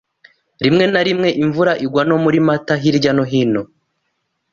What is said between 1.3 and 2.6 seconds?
imvura igwa no muri